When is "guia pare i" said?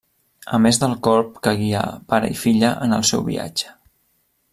1.59-2.39